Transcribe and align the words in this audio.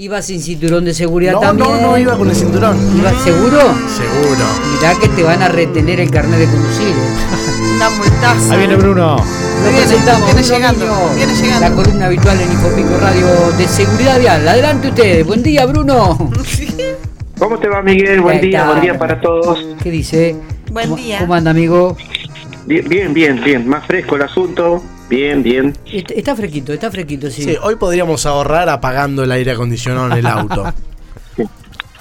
Iba 0.00 0.22
sin 0.22 0.40
cinturón 0.40 0.86
de 0.86 0.94
seguridad 0.94 1.34
No, 1.34 1.40
también. 1.40 1.68
no, 1.82 1.88
no 1.90 1.98
iba 1.98 2.16
con 2.16 2.26
el 2.30 2.34
cinturón. 2.34 2.74
¿Iba 2.96 3.10
seguro? 3.22 3.58
Seguro. 3.94 4.44
Mirá 4.74 4.94
que 4.98 5.08
te 5.08 5.22
van 5.22 5.42
a 5.42 5.48
retener 5.48 6.00
el 6.00 6.10
carnet 6.10 6.38
de 6.38 6.46
conducir. 6.46 6.88
¿eh? 6.88 7.74
Una 7.76 7.90
multaza. 7.90 8.52
Ahí 8.54 8.58
viene 8.60 8.76
Bruno. 8.76 9.16
Lo 9.18 9.62
viene, 9.70 9.76
presentamos, 9.86 10.24
viene 10.34 10.42
llegando, 10.48 10.86
viene 11.16 11.34
llegando. 11.34 11.68
La 11.68 11.74
columna 11.74 12.06
habitual 12.06 12.40
en 12.40 12.50
Infopico 12.50 12.96
Radio 12.98 13.26
de 13.58 13.68
Seguridad 13.68 14.18
Vial. 14.18 14.48
Adelante 14.48 14.88
ustedes. 14.88 15.26
Buen 15.26 15.42
día, 15.42 15.66
Bruno. 15.66 16.30
¿Cómo 17.38 17.58
te 17.58 17.68
va, 17.68 17.82
Miguel? 17.82 18.22
Buen 18.22 18.40
día, 18.40 18.64
buen 18.64 18.80
día 18.80 18.98
para 18.98 19.20
todos. 19.20 19.58
¿Qué 19.82 19.90
dice? 19.90 20.34
Buen 20.72 20.88
¿Cómo- 20.88 20.96
día. 21.02 21.18
¿Cómo 21.18 21.34
anda, 21.34 21.50
amigo? 21.50 21.94
Bien, 22.64 22.88
bien, 22.88 23.12
bien, 23.12 23.44
bien. 23.44 23.68
Más 23.68 23.86
fresco 23.86 24.16
el 24.16 24.22
asunto. 24.22 24.82
Bien, 25.10 25.42
bien. 25.42 25.76
Está, 25.84 26.14
está 26.14 26.36
fresquito, 26.36 26.72
está 26.72 26.90
fresquito, 26.90 27.30
sí. 27.30 27.42
Sí, 27.42 27.56
hoy 27.60 27.74
podríamos 27.76 28.24
ahorrar 28.26 28.68
apagando 28.68 29.24
el 29.24 29.32
aire 29.32 29.50
acondicionado 29.50 30.06
en 30.06 30.12
el 30.12 30.26
auto. 30.26 30.72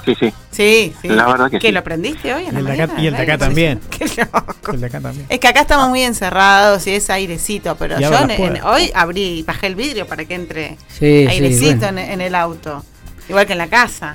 Sí, 0.06 0.16
sí. 0.20 0.34
Sí, 0.52 0.94
sí. 1.02 1.08
La 1.10 1.28
verdad 1.28 1.50
que 1.52 1.60
¿Que 1.60 1.68
sí. 1.68 1.74
lo 1.74 1.84
prendiste 1.84 2.34
hoy? 2.34 2.44
Y 2.44 2.48
en 2.48 2.54
la 2.54 2.60
el 2.60 2.66
de 2.66 2.72
acá, 2.74 2.88
mañana? 2.88 3.04
y 3.04 3.08
el 3.08 3.14
de 3.16 3.22
acá 3.24 3.38
también. 3.38 3.80
Qué 3.90 4.06
loco. 4.18 4.72
El 4.74 4.80
de 4.82 4.86
acá 4.88 5.02
también. 5.02 5.26
Es 5.30 5.40
que 5.40 5.48
acá 5.48 5.62
estamos 5.62 5.90
muy 5.90 6.02
encerrados 6.04 6.86
y 6.88 6.92
es 6.92 7.10
airecito, 7.10 7.76
pero 7.78 8.00
Y 8.00 8.04
yo 8.04 8.12
en- 8.14 8.62
hoy 8.64 8.92
abrí 8.96 9.40
y 9.40 9.44
bajé 9.44 9.68
el 9.68 9.76
vidrio 9.76 10.08
para 10.08 10.26
que 10.26 10.36
entre 10.36 10.78
Sí, 10.88 11.00
sí, 11.00 11.28
airecito 11.28 11.80
bueno. 11.80 12.00
en, 12.02 12.12
en 12.12 12.22
el 12.22 12.36
auto. 12.36 12.84
Igual 13.28 13.46
que 13.46 13.52
en 13.54 13.58
la 13.60 13.68
casa. 13.68 14.14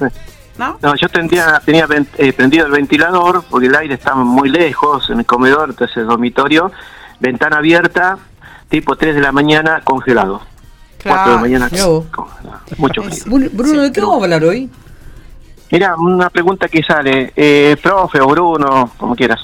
¿No? 0.56 0.78
No, 0.80 0.94
yo 0.96 1.08
tendría, 1.08 1.60
tenía 1.64 1.86
eh, 2.18 2.32
prendido 2.32 2.66
el 2.66 2.72
ventilador 2.72 3.44
porque 3.50 3.66
el 3.66 3.74
aire 3.74 3.94
está 3.94 4.14
muy 4.14 4.48
lejos 4.48 5.10
en 5.10 5.18
el 5.20 5.26
comedor, 5.26 5.70
entonces 5.70 5.96
el 5.96 6.06
dormitorio, 6.06 6.70
ventana 7.18 7.56
abierta, 7.58 8.18
tipo 8.68 8.96
3 8.96 9.14
de 9.14 9.20
la 9.20 9.32
mañana, 9.32 9.80
congelado. 9.82 10.40
4 11.02 11.10
de 11.10 11.10
la 11.10 11.24
Claro. 11.24 11.38
mañana, 11.40 11.68
congelado. 11.68 12.60
Mucho 12.78 13.02
frío. 13.02 13.24
Bru- 13.26 13.50
Bruno, 13.52 13.82
¿de 13.82 13.92
qué 13.92 14.00
vamos 14.00 14.20
a 14.20 14.24
hablar 14.24 14.44
hoy? 14.44 14.70
Mira, 15.70 15.96
una 15.96 16.30
pregunta 16.30 16.68
que 16.68 16.82
sale, 16.82 17.32
eh, 17.36 17.76
profe 17.82 18.20
o 18.20 18.26
Bruno, 18.28 18.90
como 18.96 19.14
quieras. 19.16 19.40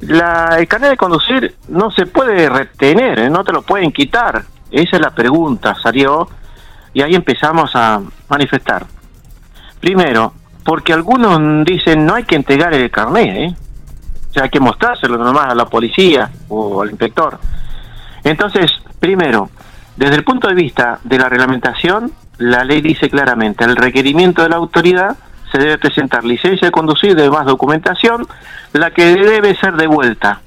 La, 0.00 0.56
el 0.58 0.68
carnet 0.68 0.90
de 0.90 0.96
conducir 0.96 1.54
no 1.68 1.90
se 1.90 2.06
puede 2.06 2.48
retener, 2.48 3.18
¿eh? 3.20 3.30
no 3.30 3.42
te 3.44 3.52
lo 3.52 3.62
pueden 3.62 3.90
quitar. 3.92 4.44
Esa 4.70 4.96
es 4.96 5.00
la 5.02 5.10
pregunta, 5.10 5.74
salió 5.82 6.28
y 6.92 7.02
ahí 7.02 7.14
empezamos 7.14 7.70
a 7.74 8.00
manifestar. 8.28 8.86
Primero, 9.80 10.32
porque 10.64 10.92
algunos 10.92 11.64
dicen 11.64 12.04
no 12.04 12.14
hay 12.14 12.24
que 12.24 12.36
entregar 12.36 12.74
el 12.74 12.90
carnet, 12.90 13.28
¿eh? 13.36 13.56
o 14.30 14.32
sea, 14.32 14.42
hay 14.44 14.50
que 14.50 14.60
mostrárselo 14.60 15.16
nomás 15.16 15.46
a 15.48 15.54
la 15.54 15.66
policía 15.66 16.30
o 16.48 16.82
al 16.82 16.90
inspector. 16.90 17.38
Entonces, 18.24 18.70
primero, 19.00 19.50
desde 19.96 20.16
el 20.16 20.24
punto 20.24 20.48
de 20.48 20.54
vista 20.54 21.00
de 21.04 21.18
la 21.18 21.28
reglamentación, 21.28 22.12
la 22.38 22.64
ley 22.64 22.80
dice 22.80 23.10
claramente, 23.10 23.64
el 23.64 23.76
requerimiento 23.76 24.42
de 24.42 24.48
la 24.48 24.56
autoridad 24.56 25.16
se 25.50 25.58
debe 25.58 25.78
presentar 25.78 26.24
licencia 26.24 26.68
de 26.68 26.72
conducir 26.72 27.16
demás 27.16 27.46
documentación, 27.46 28.26
la 28.72 28.90
que 28.90 29.16
debe 29.16 29.54
ser 29.56 29.74
devuelta. 29.74 30.40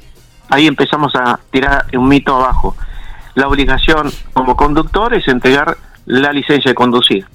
Ahí 0.49 0.67
empezamos 0.67 1.16
a 1.16 1.39
tirar 1.49 1.86
un 1.94 2.08
mito 2.08 2.36
abajo. 2.36 2.75
La 3.36 3.47
obligación 3.47 4.11
como 4.33 4.55
conductor 4.55 5.14
es 5.14 5.27
entregar 5.27 5.77
la 6.05 6.31
licencia 6.31 6.72
de 6.72 6.75
conducir. 6.75 7.25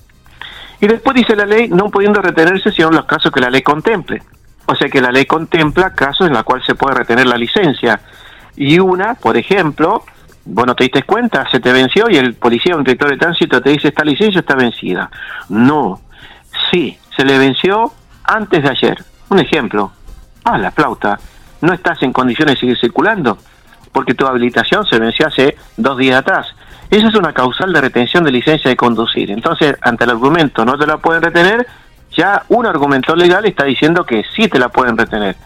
Y 0.80 0.86
después 0.86 1.16
dice 1.16 1.34
la 1.34 1.46
ley, 1.46 1.68
no 1.68 1.88
pudiendo 1.90 2.20
retenerse 2.20 2.70
sino 2.70 2.88
en 2.88 2.96
los 2.96 3.06
casos 3.06 3.32
que 3.32 3.40
la 3.40 3.50
ley 3.50 3.62
contemple. 3.62 4.22
O 4.66 4.74
sea 4.74 4.88
que 4.88 5.00
la 5.00 5.10
ley 5.10 5.24
contempla 5.24 5.94
casos 5.94 6.26
en 6.26 6.34
los 6.34 6.42
cuales 6.44 6.66
se 6.66 6.74
puede 6.74 6.96
retener 6.96 7.26
la 7.26 7.36
licencia. 7.36 8.00
Y 8.56 8.78
una, 8.78 9.14
por 9.14 9.36
ejemplo, 9.36 10.04
bueno, 10.46 10.74
te 10.74 10.84
diste 10.84 11.02
cuenta, 11.02 11.48
se 11.50 11.60
te 11.60 11.72
venció 11.72 12.08
y 12.08 12.16
el 12.16 12.34
policía 12.34 12.76
o 12.76 12.78
inspector 12.78 13.10
de 13.10 13.16
tránsito 13.16 13.60
te 13.60 13.70
dice 13.70 13.88
esta 13.88 14.04
licencia 14.04 14.40
está 14.40 14.54
vencida. 14.54 15.10
No, 15.48 16.00
sí, 16.70 16.96
se 17.16 17.24
le 17.24 17.38
venció 17.38 17.92
antes 18.24 18.62
de 18.62 18.70
ayer. 18.70 19.04
Un 19.28 19.40
ejemplo, 19.40 19.92
ah, 20.44 20.56
la 20.56 20.70
flauta, 20.70 21.18
no 21.60 21.72
estás 21.72 22.02
en 22.02 22.12
condiciones 22.12 22.54
de 22.54 22.60
seguir 22.60 22.78
circulando 22.78 23.38
porque 23.90 24.14
tu 24.14 24.26
habilitación 24.26 24.86
se 24.86 24.98
venció 24.98 25.26
hace 25.26 25.56
dos 25.76 25.98
días 25.98 26.18
atrás. 26.18 26.46
Esa 26.90 27.08
es 27.08 27.14
una 27.14 27.32
causal 27.32 27.72
de 27.72 27.80
retención 27.80 28.22
de 28.24 28.30
licencia 28.30 28.68
de 28.68 28.76
conducir. 28.76 29.30
Entonces, 29.30 29.76
ante 29.80 30.04
el 30.04 30.10
argumento 30.10 30.64
no 30.64 30.78
te 30.78 30.86
la 30.86 30.98
pueden 30.98 31.22
retener, 31.22 31.66
ya 32.14 32.44
un 32.48 32.66
argumento 32.66 33.16
legal 33.16 33.46
está 33.46 33.64
diciendo 33.64 34.04
que 34.04 34.22
sí 34.36 34.48
te 34.48 34.58
la 34.58 34.68
pueden 34.68 34.96
retener. 34.96 35.36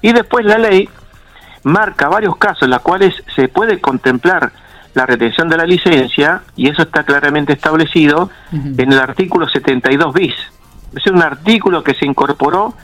Y 0.00 0.12
después 0.12 0.44
la 0.44 0.58
ley 0.58 0.88
marca 1.64 2.08
varios 2.08 2.36
casos 2.36 2.62
en 2.64 2.70
los 2.70 2.80
cuales 2.80 3.14
se 3.34 3.48
puede 3.48 3.80
contemplar 3.80 4.52
la 4.94 5.06
retención 5.06 5.48
de 5.48 5.56
la 5.56 5.64
licencia, 5.64 6.42
y 6.54 6.68
eso 6.68 6.82
está 6.82 7.04
claramente 7.04 7.54
establecido 7.54 8.30
en 8.52 8.92
el 8.92 8.98
artículo 8.98 9.48
72 9.48 10.12
bis. 10.12 10.34
Es 10.94 11.06
un 11.06 11.22
artículo 11.22 11.82
que 11.82 11.94
se 11.94 12.04
incorporó 12.04 12.74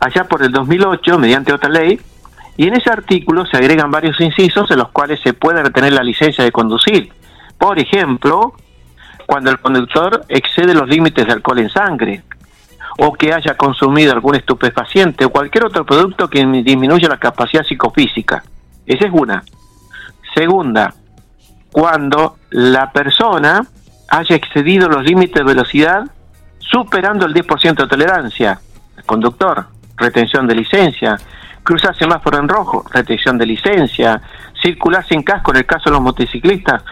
allá 0.00 0.24
por 0.24 0.42
el 0.42 0.50
2008 0.50 1.18
mediante 1.18 1.52
otra 1.52 1.68
ley, 1.68 2.00
y 2.56 2.66
en 2.66 2.74
ese 2.74 2.90
artículo 2.90 3.44
se 3.46 3.56
agregan 3.56 3.90
varios 3.90 4.20
incisos 4.20 4.70
en 4.70 4.78
los 4.78 4.88
cuales 4.88 5.20
se 5.22 5.34
puede 5.34 5.62
retener 5.62 5.92
la 5.92 6.02
licencia 6.02 6.42
de 6.42 6.50
conducir. 6.50 7.12
Por 7.58 7.78
ejemplo, 7.78 8.54
cuando 9.26 9.50
el 9.50 9.58
conductor 9.58 10.24
excede 10.28 10.72
los 10.72 10.88
límites 10.88 11.26
de 11.26 11.32
alcohol 11.32 11.58
en 11.58 11.68
sangre, 11.68 12.22
o 13.00 13.12
que 13.12 13.32
haya 13.32 13.56
consumido 13.56 14.12
algún 14.12 14.34
estupefaciente 14.34 15.24
o 15.24 15.30
cualquier 15.30 15.64
otro 15.66 15.86
producto 15.86 16.28
que 16.28 16.44
disminuya 16.44 17.08
la 17.08 17.18
capacidad 17.18 17.64
psicofísica. 17.64 18.42
Esa 18.84 19.06
es 19.06 19.12
una. 19.12 19.42
Segunda, 20.34 20.92
cuando 21.70 22.36
la 22.50 22.90
persona 22.90 23.64
haya 24.08 24.34
excedido 24.34 24.88
los 24.88 25.04
límites 25.04 25.34
de 25.34 25.44
velocidad 25.44 26.04
superando 26.58 27.24
el 27.24 27.34
10% 27.34 27.76
de 27.76 27.86
tolerancia. 27.86 28.60
El 28.96 29.04
conductor, 29.04 29.66
retención 29.96 30.46
de 30.48 30.56
licencia. 30.56 31.16
Cruzar 31.62 31.96
semáforo 31.96 32.38
en 32.38 32.48
rojo, 32.48 32.84
retención 32.90 33.38
de 33.38 33.46
licencia. 33.46 34.20
Circular 34.60 35.06
sin 35.06 35.22
casco 35.22 35.52
en 35.52 35.58
el 35.58 35.66
caso 35.66 35.84
de 35.84 35.92
los 35.92 36.02
motociclistas, 36.02 36.82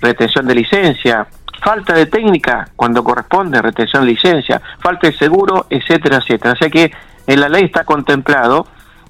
retención 0.00 0.46
de 0.46 0.54
licencia. 0.56 1.26
Falta 1.64 1.94
de 1.94 2.06
técnica 2.06 2.68
cuando 2.76 3.02
corresponde, 3.02 3.60
retención 3.62 4.04
de 4.04 4.12
licencia. 4.12 4.60
Falta 4.80 5.06
de 5.08 5.16
seguro, 5.16 5.66
etcétera, 5.70 6.18
etcétera. 6.18 6.52
O 6.52 6.56
sea 6.56 6.68
que 6.68 6.92
en 7.26 7.40
la 7.40 7.48
ley 7.48 7.64
está 7.64 7.84
contemplado 7.84 8.66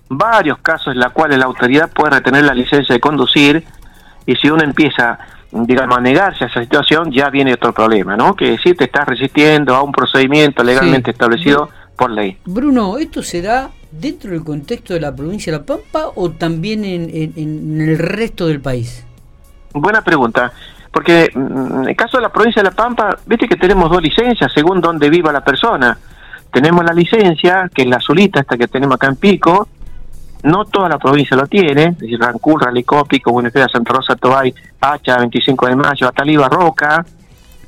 varios 0.08 0.58
casos 0.58 0.94
en 0.94 1.00
los 1.00 1.10
cuales 1.12 1.38
la 1.38 1.46
autoridad 1.46 1.90
puede 1.92 2.10
retener 2.10 2.44
la 2.44 2.54
licencia 2.54 2.94
de 2.94 3.00
conducir 3.00 3.64
y 4.26 4.36
si 4.36 4.48
uno 4.50 4.62
empieza, 4.62 5.18
digamos, 5.50 5.98
a 5.98 6.00
negarse 6.00 6.44
a 6.44 6.46
esa 6.46 6.60
situación, 6.60 7.10
ya 7.10 7.28
viene 7.30 7.54
otro 7.54 7.72
problema, 7.72 8.16
¿no? 8.16 8.36
Que 8.36 8.56
si 8.58 8.74
te 8.74 8.84
estás 8.84 9.06
resistiendo 9.06 9.74
a 9.74 9.82
un 9.82 9.90
procedimiento 9.92 10.62
legalmente 10.62 11.10
Sí. 11.10 11.14
establecido 11.14 11.70
por 11.96 12.10
ley. 12.10 12.38
Bruno, 12.44 12.98
¿esto 12.98 13.22
se 13.22 13.42
da 13.42 13.70
dentro 13.90 14.30
del 14.30 14.44
contexto 14.44 14.94
de 14.94 15.00
la 15.00 15.14
provincia 15.14 15.52
de 15.52 15.58
La 15.58 15.64
Pampa 15.64 16.10
o 16.14 16.30
también 16.30 16.84
en, 16.84 17.10
en- 17.10 17.32
en 17.36 17.80
el 17.80 17.98
resto 17.98 18.46
del 18.46 18.60
país? 18.60 19.04
Buena 19.72 20.02
pregunta, 20.02 20.52
porque 20.94 21.28
mm, 21.34 21.82
en 21.82 21.88
el 21.88 21.96
caso 21.96 22.18
de 22.18 22.22
la 22.22 22.28
provincia 22.30 22.62
de 22.62 22.70
La 22.70 22.74
Pampa, 22.74 23.18
viste 23.26 23.48
que 23.48 23.56
tenemos 23.56 23.90
dos 23.90 24.00
licencias 24.00 24.50
según 24.52 24.80
donde 24.80 25.10
viva 25.10 25.32
la 25.32 25.44
persona. 25.44 25.98
Tenemos 26.52 26.84
la 26.84 26.92
licencia, 26.92 27.68
que 27.74 27.82
es 27.82 27.88
la 27.88 27.96
azulita, 27.96 28.40
esta 28.40 28.56
que 28.56 28.68
tenemos 28.68 28.94
acá 28.94 29.08
en 29.08 29.16
Pico, 29.16 29.68
no 30.44 30.66
toda 30.66 30.88
la 30.88 30.98
provincia 30.98 31.36
lo 31.36 31.48
tiene, 31.48 31.86
es 31.86 31.98
decir, 31.98 32.20
Rancún, 32.20 32.60
Ralicó, 32.60 33.04
Pico, 33.06 33.32
Buenos 33.32 33.54
Aires, 33.56 33.72
Santa 33.72 33.92
Rosa, 33.92 34.14
Tobay, 34.14 34.54
Hacha, 34.80 35.18
25 35.18 35.66
de 35.66 35.76
Mayo, 35.76 36.06
Ataliba, 36.06 36.48
Roca, 36.48 37.04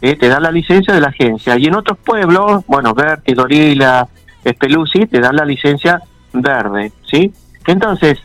eh, 0.00 0.14
te 0.14 0.28
da 0.28 0.38
la 0.38 0.52
licencia 0.52 0.94
de 0.94 1.00
la 1.00 1.08
agencia. 1.08 1.56
Y 1.56 1.66
en 1.66 1.74
otros 1.74 1.98
pueblos, 1.98 2.64
bueno, 2.68 2.94
Berti, 2.94 3.34
Dorila, 3.34 4.06
Espeluzzi, 4.44 5.06
te 5.06 5.18
dan 5.18 5.34
la 5.34 5.44
licencia 5.44 6.00
verde, 6.32 6.92
¿sí? 7.10 7.32
Entonces, 7.66 8.20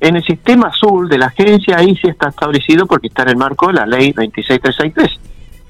en 0.00 0.16
el 0.16 0.24
sistema 0.24 0.68
azul 0.68 1.08
de 1.08 1.18
la 1.18 1.26
agencia 1.26 1.76
ahí 1.78 1.96
sí 1.96 2.08
está 2.08 2.28
establecido 2.28 2.86
porque 2.86 3.08
está 3.08 3.22
en 3.22 3.30
el 3.30 3.36
marco 3.36 3.66
de 3.68 3.74
la 3.74 3.86
ley 3.86 4.12
26363. 4.12 5.20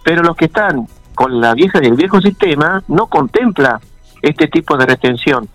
Pero 0.05 0.23
los 0.23 0.37
que 0.37 0.47
están 0.47 0.87
con 1.15 1.41
la 1.41 1.55
vieja 1.55 1.81
del 1.81 1.95
viejo 1.95 2.21
sistema 2.21 2.83
no 2.89 3.07
contempla 3.07 3.81
este 4.23 4.49
tipo 4.49 4.77
de 4.77 4.87
retención. 4.87 5.49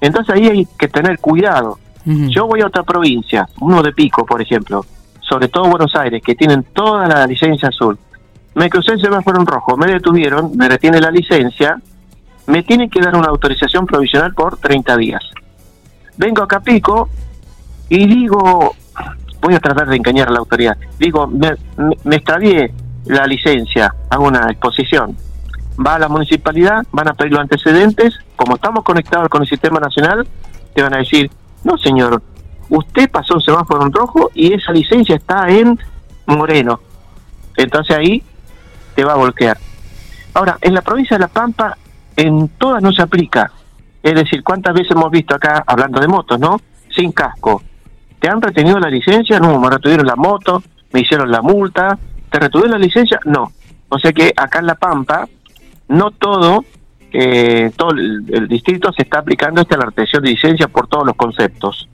Entonces 0.00 0.34
ahí 0.34 0.48
hay 0.48 0.68
que 0.78 0.88
tener 0.88 1.18
cuidado. 1.18 1.78
Yo 2.04 2.46
voy 2.46 2.60
a 2.60 2.68
otra 2.68 2.84
provincia, 2.84 3.48
uno 3.60 3.82
de 3.82 3.92
Pico, 3.92 4.24
por 4.24 4.40
ejemplo, 4.40 4.86
sobre 5.20 5.48
todo 5.48 5.68
Buenos 5.68 5.92
Aires, 5.96 6.22
que 6.22 6.36
tienen 6.36 6.62
toda 6.72 7.08
la 7.08 7.26
licencia 7.26 7.68
azul. 7.68 7.98
Me 8.54 8.70
crucé 8.70 8.92
el 8.92 9.00
semáforo 9.00 9.40
en 9.40 9.46
rojo, 9.46 9.76
me 9.76 9.86
detuvieron, 9.86 10.56
me 10.56 10.68
retiene 10.68 11.00
la 11.00 11.10
licencia, 11.10 11.82
me 12.46 12.62
tienen 12.62 12.90
que 12.90 13.00
dar 13.00 13.16
una 13.16 13.26
autorización 13.26 13.86
provisional 13.86 14.32
por 14.34 14.56
30 14.58 14.96
días. 14.98 15.22
Vengo 16.16 16.44
acá 16.44 16.58
a 16.58 16.60
Pico 16.60 17.08
y 17.88 18.06
digo, 18.06 18.74
voy 19.40 19.54
a 19.54 19.60
tratar 19.60 19.88
de 19.88 19.96
engañar 19.96 20.28
a 20.28 20.32
la 20.32 20.38
autoridad, 20.38 20.76
digo, 20.98 21.26
me, 21.26 21.52
me, 21.76 21.96
me 22.04 22.16
extravié 22.16 22.72
la 23.06 23.26
licencia, 23.26 23.94
hago 24.10 24.26
una 24.26 24.50
exposición. 24.50 25.16
Va 25.78 25.96
a 25.96 25.98
la 25.98 26.08
municipalidad, 26.08 26.86
van 26.90 27.08
a 27.08 27.14
pedir 27.14 27.32
los 27.32 27.40
antecedentes, 27.40 28.18
como 28.34 28.56
estamos 28.56 28.82
conectados 28.82 29.28
con 29.28 29.42
el 29.42 29.48
sistema 29.48 29.78
nacional, 29.78 30.26
te 30.74 30.82
van 30.82 30.94
a 30.94 30.98
decir, 30.98 31.30
no 31.64 31.76
señor, 31.76 32.22
usted 32.68 33.10
pasó 33.10 33.34
un 33.34 33.40
semáforo 33.40 33.84
en 33.84 33.92
rojo 33.92 34.30
y 34.34 34.52
esa 34.52 34.72
licencia 34.72 35.16
está 35.16 35.48
en 35.48 35.78
moreno. 36.26 36.80
Entonces 37.56 37.96
ahí 37.96 38.22
te 38.94 39.04
va 39.04 39.12
a 39.12 39.16
voltear. 39.16 39.58
Ahora, 40.34 40.58
en 40.60 40.74
la 40.74 40.82
provincia 40.82 41.16
de 41.16 41.20
La 41.20 41.28
Pampa 41.28 41.76
en 42.16 42.48
todas 42.58 42.82
no 42.82 42.92
se 42.92 43.02
aplica. 43.02 43.50
Es 44.02 44.14
decir, 44.14 44.42
¿cuántas 44.42 44.74
veces 44.74 44.92
hemos 44.92 45.10
visto 45.10 45.34
acá, 45.34 45.64
hablando 45.66 46.00
de 46.00 46.08
motos, 46.08 46.38
¿no? 46.38 46.60
Sin 46.94 47.12
casco. 47.12 47.62
¿Te 48.20 48.28
han 48.28 48.40
retenido 48.40 48.78
la 48.78 48.88
licencia? 48.90 49.38
No, 49.38 49.58
me 49.60 49.70
retuvieron 49.70 50.06
la 50.06 50.16
moto, 50.16 50.62
me 50.92 51.00
hicieron 51.00 51.30
la 51.30 51.42
multa. 51.42 51.98
¿Te 52.30 52.38
retuvieron 52.38 52.72
la 52.72 52.78
licencia? 52.84 53.20
No. 53.24 53.52
O 53.88 53.98
sea 53.98 54.12
que 54.12 54.32
acá 54.36 54.58
en 54.60 54.66
La 54.66 54.74
Pampa, 54.74 55.28
no 55.88 56.10
todo, 56.10 56.64
eh, 57.12 57.70
todo 57.76 57.90
el, 57.92 58.24
el 58.32 58.48
distrito 58.48 58.92
se 58.92 59.02
está 59.02 59.20
aplicando 59.20 59.60
esta 59.60 59.76
la 59.76 59.86
retención 59.86 60.22
de 60.24 60.30
licencia 60.30 60.66
por 60.68 60.88
todos 60.88 61.06
los 61.06 61.14
conceptos. 61.16 61.88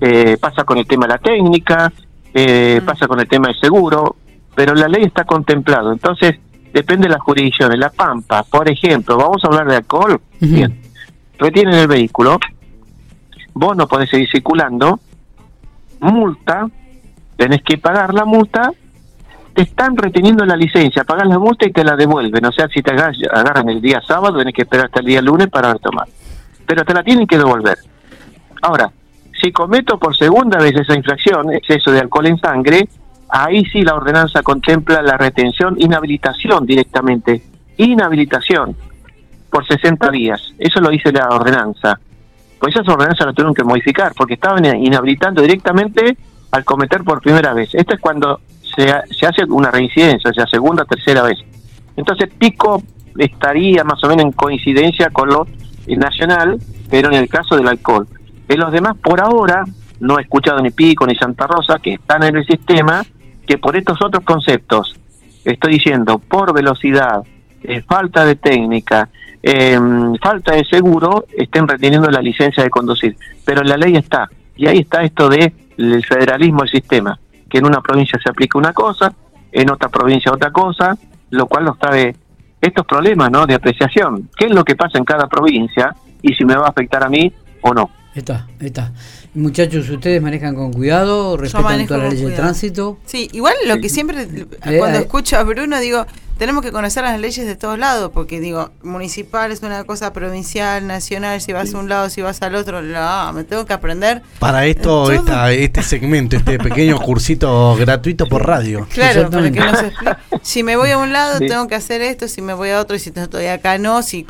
Eh, 0.00 0.36
pasa 0.40 0.64
con 0.64 0.76
el 0.78 0.86
tema 0.86 1.06
de 1.06 1.12
la 1.12 1.18
técnica, 1.18 1.90
eh, 2.34 2.80
Mm. 2.82 2.84
pasa 2.84 3.06
con 3.08 3.18
el 3.20 3.28
tema 3.28 3.48
del 3.48 3.58
seguro, 3.58 4.16
pero 4.54 4.74
la 4.74 4.88
ley 4.88 5.04
está 5.04 5.24
contemplado. 5.24 5.92
Entonces, 5.92 6.36
depende 6.72 7.04
de 7.08 7.14
las 7.14 7.22
jurisdicciones. 7.22 7.78
La 7.78 7.90
Pampa, 7.90 8.42
por 8.44 8.68
ejemplo, 8.70 9.16
vamos 9.16 9.42
a 9.44 9.46
hablar 9.48 9.66
de 9.68 9.76
alcohol. 9.76 10.20
Ujú. 10.40 10.54
Bien, 10.54 10.80
retienen 11.38 11.74
el 11.74 11.88
vehículo, 11.88 12.38
vos 13.54 13.76
no 13.76 13.86
podés 13.88 14.10
seguir 14.10 14.28
circulando, 14.30 15.00
multa, 16.00 16.68
tenés 17.36 17.62
que 17.62 17.78
pagar 17.78 18.12
la 18.14 18.24
multa, 18.24 18.70
te 19.54 19.62
están 19.62 19.96
reteniendo 19.96 20.44
la 20.44 20.56
licencia, 20.56 21.04
pagas 21.04 21.26
la 21.26 21.38
multa 21.38 21.66
y 21.66 21.72
te 21.72 21.84
la 21.84 21.96
devuelven. 21.96 22.44
O 22.46 22.52
sea, 22.52 22.68
si 22.68 22.82
te 22.82 22.92
agar- 22.92 23.14
agarran 23.32 23.68
el 23.68 23.80
día 23.80 24.00
sábado, 24.06 24.38
tenés 24.38 24.54
que 24.54 24.62
esperar 24.62 24.86
hasta 24.86 25.00
el 25.00 25.06
día 25.06 25.22
lunes 25.22 25.48
para 25.48 25.72
retomar. 25.72 26.06
Pero 26.66 26.84
te 26.84 26.94
la 26.94 27.02
tienen 27.02 27.26
que 27.26 27.36
devolver. 27.38 27.78
Ahora, 28.62 28.90
si 29.40 29.50
cometo 29.52 29.98
por 29.98 30.16
segunda 30.16 30.58
vez 30.58 30.74
esa 30.76 30.94
infracción, 30.94 31.52
exceso 31.52 31.90
de 31.90 32.00
alcohol 32.00 32.26
en 32.26 32.38
sangre, 32.38 32.88
ahí 33.28 33.64
sí 33.66 33.82
la 33.82 33.94
ordenanza 33.94 34.42
contempla 34.42 35.02
la 35.02 35.16
retención, 35.16 35.74
inhabilitación 35.78 36.64
directamente. 36.66 37.42
Inhabilitación 37.78 38.76
por 39.50 39.66
60 39.66 40.10
días. 40.10 40.40
Eso 40.58 40.80
lo 40.80 40.90
dice 40.90 41.10
la 41.10 41.28
ordenanza. 41.28 41.98
Pues 42.60 42.74
esas 42.74 42.86
ordenanzas 42.88 43.26
las 43.26 43.34
tuvieron 43.34 43.54
que 43.54 43.64
modificar 43.64 44.12
porque 44.14 44.34
estaban 44.34 44.64
inhabilitando 44.64 45.40
directamente 45.40 46.16
al 46.50 46.64
cometer 46.64 47.02
por 47.02 47.22
primera 47.22 47.54
vez. 47.54 47.74
Esto 47.74 47.94
es 47.94 48.00
cuando 48.00 48.40
se, 48.76 48.86
se 49.10 49.26
hace 49.26 49.44
una 49.44 49.70
reincidencia, 49.70 50.30
o 50.30 50.34
sea, 50.34 50.46
segunda 50.46 50.82
o 50.82 50.86
tercera 50.86 51.22
vez. 51.22 51.38
Entonces, 51.96 52.30
Pico 52.38 52.82
estaría 53.16 53.82
más 53.82 54.04
o 54.04 54.08
menos 54.08 54.24
en 54.24 54.32
coincidencia 54.32 55.08
con 55.10 55.30
lo 55.30 55.46
nacional, 55.86 56.58
pero 56.90 57.08
en 57.08 57.14
el 57.14 57.28
caso 57.28 57.56
del 57.56 57.66
alcohol. 57.66 58.06
En 58.46 58.60
los 58.60 58.70
demás, 58.72 58.96
por 59.02 59.20
ahora, 59.20 59.64
no 60.00 60.18
he 60.18 60.22
escuchado 60.22 60.60
ni 60.60 60.70
Pico 60.70 61.06
ni 61.06 61.14
Santa 61.14 61.46
Rosa, 61.46 61.78
que 61.78 61.94
están 61.94 62.22
en 62.24 62.36
el 62.36 62.46
sistema, 62.46 63.02
que 63.46 63.58
por 63.58 63.76
estos 63.76 64.02
otros 64.02 64.22
conceptos, 64.24 64.96
estoy 65.44 65.74
diciendo, 65.74 66.18
por 66.18 66.52
velocidad, 66.52 67.22
eh, 67.62 67.82
falta 67.82 68.24
de 68.24 68.36
técnica, 68.36 69.08
eh, 69.42 69.78
falta 70.22 70.54
de 70.54 70.64
seguro, 70.64 71.26
estén 71.36 71.66
reteniendo 71.66 72.10
la 72.10 72.20
licencia 72.20 72.62
de 72.62 72.70
conducir. 72.70 73.16
Pero 73.44 73.62
la 73.62 73.76
ley 73.76 73.96
está, 73.96 74.28
y 74.56 74.66
ahí 74.66 74.78
está 74.78 75.02
esto 75.02 75.28
de 75.28 75.52
el 75.76 76.04
federalismo 76.04 76.60
del 76.60 76.70
sistema, 76.70 77.18
que 77.48 77.58
en 77.58 77.66
una 77.66 77.80
provincia 77.80 78.18
se 78.22 78.28
aplica 78.28 78.58
una 78.58 78.72
cosa, 78.72 79.12
en 79.52 79.70
otra 79.70 79.88
provincia 79.88 80.32
otra 80.32 80.50
cosa, 80.50 80.96
lo 81.30 81.46
cual 81.46 81.64
nos 81.64 81.78
trae 81.78 82.14
estos 82.60 82.86
problemas 82.86 83.30
¿no? 83.30 83.46
de 83.46 83.54
apreciación. 83.54 84.28
¿Qué 84.36 84.46
es 84.46 84.52
lo 84.52 84.64
que 84.64 84.76
pasa 84.76 84.98
en 84.98 85.04
cada 85.04 85.26
provincia 85.26 85.94
y 86.22 86.34
si 86.34 86.44
me 86.44 86.54
va 86.54 86.66
a 86.66 86.70
afectar 86.70 87.02
a 87.02 87.08
mí 87.08 87.32
o 87.62 87.72
no? 87.72 87.90
Está, 88.14 88.48
está. 88.58 88.92
Muchachos, 89.34 89.88
ustedes 89.88 90.20
manejan 90.20 90.56
con 90.56 90.72
cuidado, 90.72 91.36
respetan 91.36 91.78
las 91.78 91.88
con 91.88 92.00
leyes 92.00 92.28
de 92.28 92.34
tránsito. 92.34 92.98
Sí, 93.04 93.28
igual 93.32 93.54
lo 93.66 93.78
que 93.78 93.88
siempre, 93.88 94.22
Eh, 94.22 94.78
cuando 94.78 94.98
eh. 94.98 95.02
escucho 95.02 95.36
a 95.36 95.44
Bruno, 95.44 95.78
digo, 95.78 96.04
tenemos 96.40 96.62
que 96.62 96.72
conocer 96.72 97.02
las 97.04 97.20
leyes 97.20 97.44
de 97.46 97.54
todos 97.54 97.78
lados, 97.78 98.10
porque 98.14 98.40
digo, 98.40 98.70
municipal 98.82 99.52
es 99.52 99.60
una 99.62 99.84
cosa 99.84 100.14
provincial, 100.14 100.86
nacional, 100.86 101.38
si 101.42 101.52
vas 101.52 101.74
a 101.74 101.78
un 101.78 101.90
lado, 101.90 102.08
si 102.08 102.22
vas 102.22 102.40
al 102.40 102.54
otro, 102.54 102.80
no, 102.80 103.32
me 103.34 103.44
tengo 103.44 103.66
que 103.66 103.74
aprender. 103.74 104.22
Para 104.38 104.64
esto, 104.64 105.12
esta, 105.12 105.52
este 105.52 105.82
segmento, 105.82 106.36
este 106.36 106.58
pequeño 106.68 106.98
cursito 106.98 107.76
gratuito 107.76 108.24
por 108.24 108.46
radio. 108.46 108.86
Claro, 108.90 109.28
para 109.30 109.50
que 109.50 109.58
Exactamente. 109.58 109.60
nos 109.60 109.82
explique. 109.82 110.16
Si 110.40 110.62
me 110.62 110.76
voy 110.76 110.90
a 110.92 110.96
un 110.96 111.12
lado, 111.12 111.36
Sí. 111.36 111.46
tengo 111.46 111.68
que 111.68 111.74
hacer 111.74 112.00
esto, 112.00 112.26
si 112.26 112.40
me 112.40 112.54
voy 112.54 112.70
a 112.70 112.80
otro, 112.80 112.96
y 112.96 113.00
si 113.00 113.12
estoy 113.14 113.46
acá, 113.48 113.76
no, 113.76 114.00
si... 114.00 114.26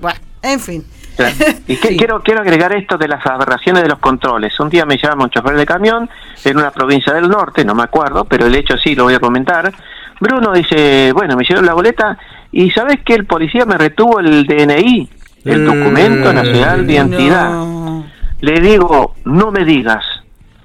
Bueno, 0.00 0.18
en 0.42 0.58
fin. 0.58 0.84
Claro. 1.16 1.36
Y 1.68 1.76
que- 1.76 1.88
Sí. 1.90 1.96
quiero, 1.96 2.20
quiero 2.20 2.40
agregar 2.40 2.74
esto 2.74 2.98
de 2.98 3.06
las 3.06 3.24
aberraciones 3.24 3.84
de 3.84 3.88
los 3.88 4.00
controles. 4.00 4.58
Un 4.58 4.70
día 4.70 4.84
me 4.84 4.98
llama 4.98 5.22
un 5.22 5.30
chofer 5.30 5.56
de 5.56 5.66
camión 5.66 6.10
en 6.44 6.56
una 6.58 6.72
provincia 6.72 7.12
del 7.12 7.28
norte, 7.28 7.64
no 7.64 7.76
me 7.76 7.84
acuerdo, 7.84 8.24
pero 8.24 8.46
el 8.46 8.56
hecho 8.56 8.76
sí 8.76 8.96
lo 8.96 9.04
voy 9.04 9.14
a 9.14 9.20
comentar. 9.20 9.72
Bruno 10.20 10.52
dice, 10.52 11.12
bueno, 11.12 11.36
me 11.36 11.42
hicieron 11.42 11.64
la 11.66 11.74
boleta 11.74 12.18
y 12.52 12.70
¿sabes 12.70 13.00
que 13.04 13.14
El 13.14 13.26
policía 13.26 13.64
me 13.66 13.76
retuvo 13.78 14.20
el 14.20 14.46
DNI, 14.46 15.08
el 15.44 15.60
Eh, 15.60 15.64
Documento 15.64 16.32
Nacional 16.32 16.86
de 16.86 16.92
Identidad. 16.94 17.50
No. 17.50 18.06
Le 18.40 18.60
digo, 18.60 19.14
no 19.24 19.50
me 19.50 19.64
digas. 19.64 20.04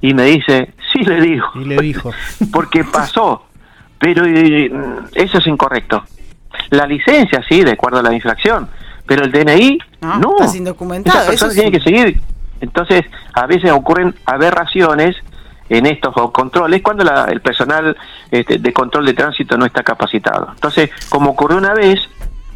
Y 0.02 0.14
me 0.14 0.24
dice, 0.26 0.74
sí 0.92 1.00
le 1.04 1.22
digo, 1.22 1.46
Y 1.56 1.66
le 1.66 1.78
dijo. 1.78 2.12
porque 2.52 2.84
pasó. 2.84 3.46
Pero 4.00 4.26
eh, 4.26 4.72
eso 5.16 5.38
es 5.38 5.48
incorrecto. 5.48 6.04
La 6.72 6.86
licencia, 6.86 7.42
sí, 7.48 7.64
de 7.64 7.72
acuerdo 7.72 8.00
a 8.00 8.04
la 8.04 8.14
infracción, 8.14 8.68
pero 9.08 9.24
el 9.24 9.32
DNI, 9.32 9.78
No, 10.02 10.20
no. 10.20 10.36
está 10.42 10.58
indocumentado, 10.58 11.20
Esa 11.20 11.28
persona 11.30 11.52
eso 11.52 11.56
sí. 11.56 11.62
tiene 11.62 11.78
que 11.78 11.84
seguir. 11.84 12.22
Entonces, 12.62 13.04
a 13.34 13.46
veces 13.48 13.72
ocurren 13.72 14.14
aberraciones 14.26 15.16
en 15.78 15.86
estos 15.86 16.14
controles 16.32 16.82
cuando 16.82 17.04
la- 17.04 17.26
el 17.26 17.42
personal 17.42 17.96
este, 18.32 18.58
de 18.60 18.74
control 18.74 19.06
de 19.06 19.14
tránsito 19.14 19.58
no 19.58 19.66
está 19.66 19.84
capacitado. 19.84 20.50
Entonces, 20.54 20.90
como 21.10 21.32
ocurrió 21.32 21.58
una 21.58 21.74
vez, 21.74 22.00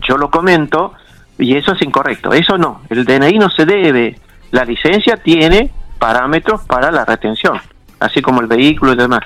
yo 0.07 0.17
lo 0.17 0.29
comento 0.29 0.93
y 1.37 1.55
eso 1.55 1.73
es 1.73 1.81
incorrecto. 1.81 2.33
Eso 2.33 2.57
no, 2.57 2.81
el 2.89 3.05
DNI 3.05 3.37
no 3.39 3.49
se 3.49 3.65
debe. 3.65 4.17
La 4.51 4.63
licencia 4.65 5.17
tiene 5.17 5.71
parámetros 5.99 6.61
para 6.65 6.91
la 6.91 7.05
retención, 7.05 7.59
así 7.99 8.21
como 8.21 8.41
el 8.41 8.47
vehículo 8.47 8.93
y 8.93 8.95
demás. 8.97 9.21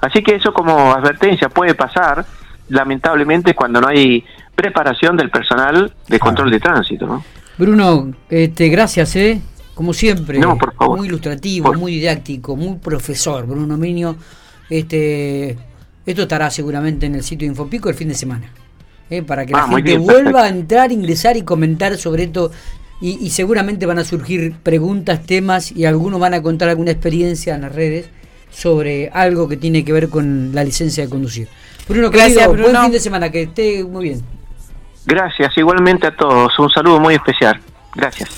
Así 0.00 0.22
que 0.22 0.34
eso 0.36 0.52
como 0.52 0.92
advertencia 0.92 1.48
puede 1.48 1.74
pasar, 1.74 2.24
lamentablemente, 2.68 3.54
cuando 3.54 3.80
no 3.80 3.88
hay 3.88 4.24
preparación 4.54 5.16
del 5.16 5.30
personal 5.30 5.92
de 6.08 6.18
control 6.18 6.50
de 6.50 6.60
tránsito. 6.60 7.06
¿no? 7.06 7.24
Bruno, 7.58 8.12
este, 8.28 8.68
gracias, 8.68 9.16
¿eh? 9.16 9.40
Como 9.74 9.92
siempre, 9.92 10.38
No, 10.38 10.56
por 10.56 10.74
favor. 10.74 10.98
muy 10.98 11.08
ilustrativo, 11.08 11.66
Por- 11.66 11.78
muy 11.78 11.92
didáctico, 11.96 12.54
muy 12.56 12.76
profesor, 12.76 13.46
Bruno 13.46 13.76
Minio. 13.76 14.16
Este, 14.70 15.56
esto 16.06 16.22
estará 16.22 16.50
seguramente 16.50 17.06
en 17.06 17.14
el 17.16 17.22
sitio 17.24 17.46
de 17.46 17.50
Infopico 17.52 17.88
el 17.88 17.94
fin 17.94 18.08
de 18.08 18.14
semana. 18.14 18.50
¿eh? 19.10 19.22
Para 19.22 19.44
que 19.44 19.52
la 19.52 19.64
Ah, 19.64 19.68
gente 19.68 19.82
bien, 19.82 20.02
vuelva 20.02 20.22
perfecto. 20.22 20.38
a 20.38 20.48
entrar, 20.48 20.92
ingresar 20.92 21.36
y 21.36 21.42
comentar 21.42 21.96
sobre 21.96 22.24
esto. 22.24 22.50
Y, 23.00 23.18
y 23.26 23.30
seguramente 23.30 23.84
van 23.86 23.98
a 23.98 24.04
surgir 24.04 24.54
preguntas, 24.62 25.26
temas 25.26 25.72
y 25.72 25.84
algunos 25.84 26.20
van 26.20 26.34
a 26.34 26.42
contar 26.42 26.68
alguna 26.68 26.92
experiencia 26.92 27.54
en 27.56 27.62
las 27.62 27.74
redes 27.74 28.06
sobre 28.50 29.08
algo 29.10 29.48
que 29.48 29.56
tiene 29.56 29.84
que 29.84 29.92
ver 29.92 30.08
con 30.08 30.54
la 30.54 30.62
licencia 30.62 31.02
de 31.04 31.10
conducir. 31.10 31.48
Bruno, 31.88 32.08
Gracias, 32.10 32.34
querido, 32.46 32.50
buen 32.52 32.62
Bruno. 32.62 32.82
fin 32.84 32.92
de 32.92 33.00
semana, 33.00 33.30
que 33.30 33.42
esté 33.42 33.82
muy 33.84 34.04
bien. 34.04 34.22
Gracias 35.06 35.58
igualmente 35.58 36.06
a 36.06 36.16
todos. 36.16 36.56
Un 36.58 36.70
saludo 36.70 37.00
muy 37.00 37.14
especial. 37.14 37.60
Gracias. 37.96 38.30